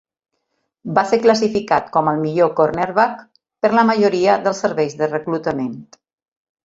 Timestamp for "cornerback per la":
2.61-3.85